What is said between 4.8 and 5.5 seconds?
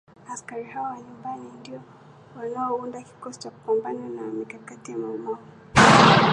ya Mau Mau